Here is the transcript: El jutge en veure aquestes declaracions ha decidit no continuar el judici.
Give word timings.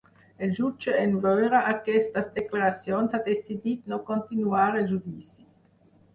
El 0.45 0.53
jutge 0.59 0.93
en 1.01 1.11
veure 1.25 1.59
aquestes 1.73 2.31
declaracions 2.39 3.15
ha 3.19 3.21
decidit 3.29 3.93
no 3.95 4.01
continuar 4.09 4.67
el 4.83 4.91
judici. 4.97 5.41